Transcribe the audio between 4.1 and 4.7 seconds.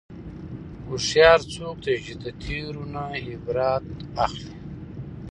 اخلي.